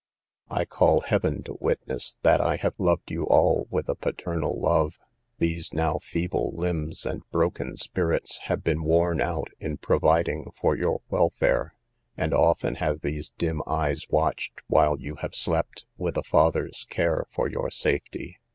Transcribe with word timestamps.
I 0.49 0.65
call 0.65 1.01
heaven 1.01 1.43
to 1.43 1.59
witness, 1.61 2.17
that 2.23 2.41
I 2.41 2.55
have 2.55 2.73
loved 2.79 3.11
you 3.11 3.25
all 3.27 3.67
with 3.69 3.87
a 3.87 3.93
paternal 3.93 4.59
love: 4.59 4.97
these 5.37 5.75
now 5.75 5.99
feeble 5.99 6.53
limbs 6.55 7.05
and 7.05 7.21
broken 7.29 7.77
spirits 7.77 8.39
have 8.45 8.63
been 8.63 8.81
worn 8.83 9.21
out 9.21 9.51
in 9.59 9.77
providing 9.77 10.49
for 10.59 10.75
your 10.75 11.01
welfare, 11.11 11.75
and 12.17 12.33
often 12.33 12.77
have 12.81 13.01
these 13.01 13.29
dim 13.37 13.61
eyes 13.67 14.09
watched 14.09 14.63
while 14.65 14.99
you 14.99 15.17
have 15.17 15.35
slept, 15.35 15.85
with 15.99 16.17
a 16.17 16.23
father's 16.23 16.83
care 16.89 17.27
for 17.29 17.47
your 17.47 17.69
safety. 17.69 18.39